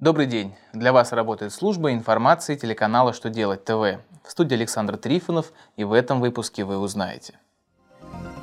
Добрый 0.00 0.26
день! 0.26 0.54
Для 0.72 0.92
вас 0.92 1.10
работает 1.10 1.52
служба 1.52 1.92
информации 1.92 2.54
телеканала 2.54 3.12
«Что 3.12 3.30
делать 3.30 3.64
ТВ». 3.64 3.98
В 4.22 4.30
студии 4.30 4.54
Александр 4.54 4.96
Трифонов, 4.96 5.52
и 5.74 5.82
в 5.82 5.92
этом 5.92 6.20
выпуске 6.20 6.62
вы 6.62 6.78
узнаете. 6.78 7.34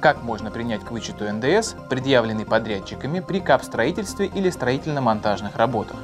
Как 0.01 0.21
можно 0.21 0.51
принять 0.51 0.83
к 0.83 0.91
вычету 0.91 1.23
НДС, 1.31 1.75
предъявленный 1.89 2.45
подрядчиками 2.45 3.21
при 3.21 3.39
капстроительстве 3.39 4.25
или 4.25 4.49
строительно-монтажных 4.49 5.55
работах? 5.55 5.95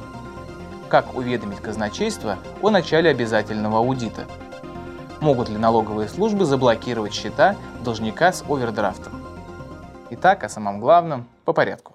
Как 0.88 1.14
уведомить 1.14 1.60
казначейство 1.60 2.38
о 2.62 2.70
начале 2.70 3.10
обязательного 3.10 3.76
аудита? 3.76 4.24
Могут 5.20 5.50
ли 5.50 5.58
налоговые 5.58 6.08
службы 6.08 6.46
заблокировать 6.46 7.12
счета 7.12 7.56
должника 7.84 8.32
с 8.32 8.42
овердрафтом? 8.48 9.22
Итак, 10.08 10.44
о 10.44 10.48
самом 10.48 10.80
главном 10.80 11.28
по 11.44 11.52
порядку. 11.52 11.92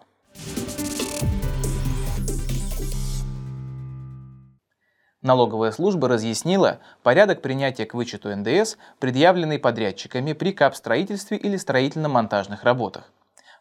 Налоговая 5.28 5.74
служба 5.74 6.08
разъяснила 6.08 6.80
порядок 7.04 7.42
принятия 7.42 7.86
к 7.86 7.94
вычету 7.94 8.34
НДС, 8.34 8.78
предъявленный 8.98 9.60
подрядчиками 9.60 10.32
при 10.32 10.54
капстроительстве 10.54 11.36
или 11.36 11.58
строительно-монтажных 11.58 12.64
работах. 12.64 13.12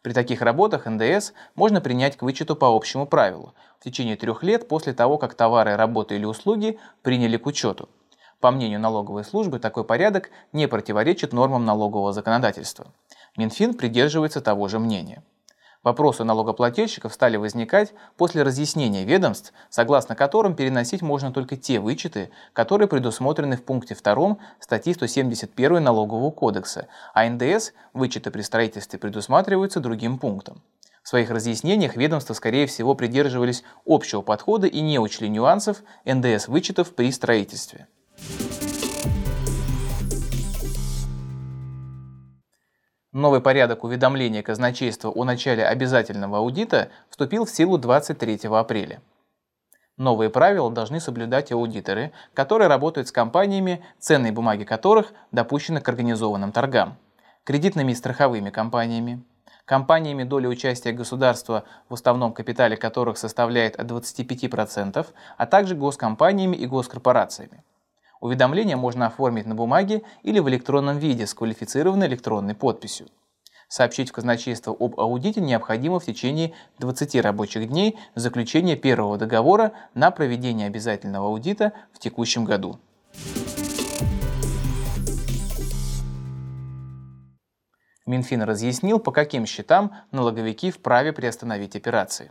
При 0.00 0.12
таких 0.12 0.42
работах 0.42 0.86
НДС 0.86 1.32
можно 1.56 1.80
принять 1.80 2.16
к 2.16 2.22
вычету 2.22 2.54
по 2.54 2.68
общему 2.68 3.04
правилу 3.04 3.52
в 3.80 3.82
течение 3.82 4.14
трех 4.14 4.44
лет 4.44 4.68
после 4.68 4.92
того, 4.92 5.18
как 5.18 5.34
товары, 5.34 5.74
работы 5.74 6.14
или 6.14 6.24
услуги 6.24 6.78
приняли 7.02 7.36
к 7.36 7.46
учету. 7.46 7.88
По 8.38 8.52
мнению 8.52 8.78
налоговой 8.78 9.24
службы, 9.24 9.58
такой 9.58 9.82
порядок 9.82 10.30
не 10.52 10.68
противоречит 10.68 11.32
нормам 11.32 11.64
налогового 11.64 12.12
законодательства. 12.12 12.86
Минфин 13.36 13.74
придерживается 13.74 14.40
того 14.40 14.68
же 14.68 14.78
мнения. 14.78 15.24
Вопросы 15.86 16.24
налогоплательщиков 16.24 17.14
стали 17.14 17.36
возникать 17.36 17.94
после 18.16 18.42
разъяснения 18.42 19.04
ведомств, 19.04 19.52
согласно 19.70 20.16
которым 20.16 20.56
переносить 20.56 21.00
можно 21.00 21.32
только 21.32 21.56
те 21.56 21.78
вычеты, 21.78 22.30
которые 22.54 22.88
предусмотрены 22.88 23.56
в 23.56 23.62
пункте 23.62 23.94
2 23.94 24.36
статьи 24.58 24.94
171 24.94 25.80
Налогового 25.80 26.32
кодекса, 26.32 26.88
а 27.14 27.30
НДС 27.30 27.70
вычеты 27.92 28.32
при 28.32 28.42
строительстве 28.42 28.98
предусматриваются 28.98 29.78
другим 29.78 30.18
пунктом. 30.18 30.60
В 31.04 31.08
своих 31.08 31.30
разъяснениях 31.30 31.94
ведомства, 31.94 32.34
скорее 32.34 32.66
всего, 32.66 32.96
придерживались 32.96 33.62
общего 33.86 34.22
подхода 34.22 34.66
и 34.66 34.80
не 34.80 34.98
учли 34.98 35.28
нюансов 35.28 35.84
НДС 36.04 36.48
вычетов 36.48 36.96
при 36.96 37.12
строительстве. 37.12 37.86
Новый 43.16 43.40
порядок 43.40 43.82
уведомления 43.82 44.42
казначейства 44.42 45.08
о 45.08 45.24
начале 45.24 45.64
обязательного 45.64 46.36
аудита 46.36 46.90
вступил 47.08 47.46
в 47.46 47.50
силу 47.50 47.78
23 47.78 48.40
апреля. 48.50 49.00
Новые 49.96 50.28
правила 50.28 50.70
должны 50.70 51.00
соблюдать 51.00 51.50
аудиторы, 51.50 52.12
которые 52.34 52.68
работают 52.68 53.08
с 53.08 53.12
компаниями, 53.12 53.82
ценные 53.98 54.32
бумаги 54.32 54.64
которых 54.64 55.14
допущены 55.32 55.80
к 55.80 55.88
организованным 55.88 56.52
торгам, 56.52 56.98
кредитными 57.44 57.92
и 57.92 57.94
страховыми 57.94 58.50
компаниями, 58.50 59.24
компаниями, 59.64 60.24
доля 60.24 60.50
участия 60.50 60.92
государства 60.92 61.64
в 61.88 61.94
уставном 61.94 62.34
капитале 62.34 62.76
которых 62.76 63.16
составляет 63.16 63.76
от 63.76 63.90
25%, 63.90 65.06
а 65.38 65.46
также 65.46 65.74
госкомпаниями 65.74 66.54
и 66.54 66.66
госкорпорациями. 66.66 67.64
Уведомление 68.20 68.76
можно 68.76 69.06
оформить 69.06 69.46
на 69.46 69.54
бумаге 69.54 70.02
или 70.22 70.38
в 70.38 70.48
электронном 70.48 70.98
виде 70.98 71.26
с 71.26 71.34
квалифицированной 71.34 72.06
электронной 72.06 72.54
подписью. 72.54 73.08
Сообщить 73.68 74.10
в 74.10 74.12
казначейство 74.12 74.74
об 74.78 74.98
аудите 75.00 75.40
необходимо 75.40 75.98
в 75.98 76.04
течение 76.04 76.52
20 76.78 77.16
рабочих 77.16 77.68
дней 77.68 77.98
заключения 78.14 78.76
первого 78.76 79.18
договора 79.18 79.72
на 79.94 80.10
проведение 80.10 80.68
обязательного 80.68 81.28
аудита 81.28 81.72
в 81.92 81.98
текущем 81.98 82.44
году. 82.44 82.78
Минфин 88.06 88.42
разъяснил, 88.42 89.00
по 89.00 89.10
каким 89.10 89.46
счетам 89.46 89.96
налоговики 90.12 90.70
вправе 90.70 91.12
приостановить 91.12 91.74
операции. 91.74 92.30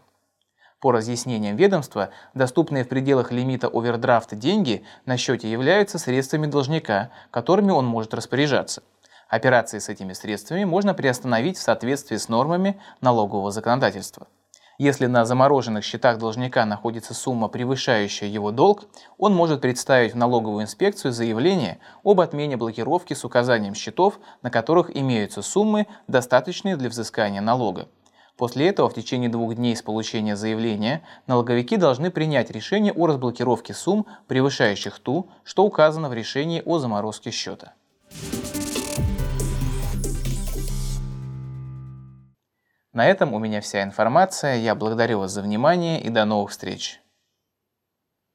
По 0.80 0.92
разъяснениям 0.92 1.56
ведомства, 1.56 2.10
доступные 2.34 2.84
в 2.84 2.90
пределах 2.90 3.32
лимита 3.32 3.68
овердрафта 3.68 4.36
деньги 4.36 4.84
на 5.06 5.18
счете 5.18 5.50
являются 5.50 5.98
средствами 5.98 6.48
должника, 6.48 7.12
которыми 7.32 7.72
он 7.72 7.86
может 7.86 8.14
распоряжаться. 8.14 8.84
Операции 9.30 9.80
с 9.80 9.90
этими 9.90 10.14
средствами 10.14 10.66
можно 10.66 10.94
приостановить 10.94 11.58
в 11.58 11.62
соответствии 11.62 12.18
с 12.18 12.30
нормами 12.30 12.80
налогового 13.02 13.52
законодательства. 13.52 14.28
Если 14.78 15.06
на 15.06 15.24
замороженных 15.24 15.86
счетах 15.86 16.18
должника 16.18 16.66
находится 16.66 17.14
сумма, 17.14 17.48
превышающая 17.48 18.28
его 18.28 18.52
долг, 18.52 18.84
он 19.18 19.34
может 19.34 19.62
представить 19.62 20.14
в 20.14 20.18
налоговую 20.18 20.64
инспекцию 20.64 21.14
заявление 21.14 21.80
об 22.04 22.20
отмене 22.20 22.58
блокировки 22.58 23.14
с 23.14 23.24
указанием 23.24 23.74
счетов, 23.74 24.20
на 24.42 24.52
которых 24.52 24.96
имеются 24.96 25.42
суммы, 25.42 25.88
достаточные 26.10 26.76
для 26.76 26.90
взыскания 26.90 27.40
налога. 27.40 27.88
После 28.38 28.68
этого 28.68 28.90
в 28.90 28.94
течение 28.94 29.30
двух 29.30 29.56
дней 29.56 29.76
с 29.76 29.82
получения 29.82 30.36
заявления 30.36 31.04
налоговики 31.26 31.78
должны 31.78 32.12
принять 32.12 32.52
решение 32.52 32.92
о 32.92 33.08
разблокировке 33.08 33.74
сумм, 33.74 34.06
превышающих 34.28 35.00
ту, 35.00 35.30
что 35.46 35.64
указано 35.64 36.10
в 36.10 36.14
решении 36.14 36.62
о 36.66 36.80
заморозке 36.80 37.32
счета. 37.32 37.74
На 42.92 43.08
этом 43.08 43.34
у 43.34 43.40
меня 43.40 43.62
вся 43.62 43.84
информация. 43.84 44.56
Я 44.56 44.76
благодарю 44.76 45.20
вас 45.20 45.32
за 45.32 45.42
внимание 45.42 46.02
и 46.02 46.10
до 46.10 46.26
новых 46.26 46.52
встреч. 46.52 47.02